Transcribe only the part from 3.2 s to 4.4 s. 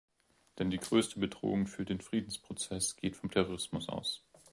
Terrorismus aus.